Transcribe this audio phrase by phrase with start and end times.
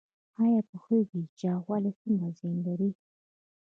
[0.41, 2.89] ایا پوهیږئ چې چاغوالی څومره زیان لري؟